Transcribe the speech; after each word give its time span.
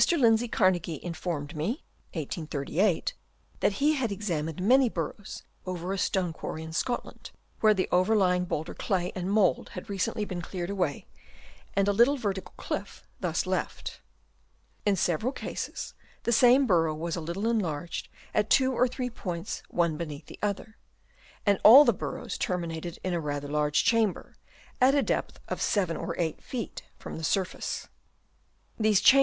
Lindsay 0.17 0.47
Carnagie 0.47 0.99
informed 1.03 1.55
me 1.55 1.83
(1838) 2.13 3.13
that 3.59 3.73
he 3.73 3.93
had 3.93 4.11
examined 4.11 4.57
manv 4.57 4.91
burrows 4.95 5.43
over 5.67 5.93
a 5.93 5.97
stone 5.99 6.29
i/ 6.29 6.31
quarry 6.31 6.63
in 6.63 6.73
Scotland, 6.73 7.29
where 7.59 7.75
the 7.75 7.87
overlying 7.91 8.45
boulder 8.45 8.73
clay 8.73 9.11
and 9.13 9.31
mould 9.31 9.69
had 9.73 9.91
recently 9.91 10.25
been 10.25 10.41
cleared 10.41 10.71
away, 10.71 11.05
and 11.75 11.87
a 11.87 11.93
little 11.93 12.17
vertical 12.17 12.55
cliff 12.57 13.03
thus 13.19 13.45
left. 13.45 14.01
In 14.87 14.95
several 14.95 15.31
cases 15.31 15.93
the 16.23 16.31
same 16.31 16.65
burrow 16.65 16.95
was 16.95 17.15
a 17.15 17.21
little 17.21 17.47
enlarged 17.47 18.09
at 18.33 18.49
two 18.49 18.73
or 18.73 18.87
three 18.87 19.11
points 19.11 19.61
one 19.69 19.97
beneath 19.97 20.25
the 20.25 20.39
other; 20.41 20.77
and 21.45 21.59
all 21.63 21.85
the 21.85 21.93
burrows 21.93 22.39
ter 22.39 22.57
minated 22.57 22.97
in 23.03 23.13
a 23.13 23.19
rather 23.19 23.47
large 23.47 23.83
chamber, 23.83 24.35
at 24.81 24.95
a 24.95 25.03
depth 25.03 25.39
of 25.47 25.61
7 25.61 25.95
or 25.95 26.15
8 26.17 26.41
feet 26.41 26.81
from 26.97 27.19
the 27.19 27.23
surface. 27.23 27.87
These 28.79 28.99
cham 28.99 29.09
Chap. 29.09 29.17
II. 29.17 29.19